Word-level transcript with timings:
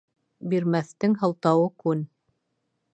Бирмәҫтең 0.53 1.15
һылтауы 1.25 1.71
күн. 1.85 2.05